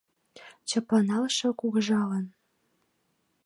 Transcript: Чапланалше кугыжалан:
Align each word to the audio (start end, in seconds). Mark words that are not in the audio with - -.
Чапланалше 0.69 1.47
кугыжалан: 1.59 2.25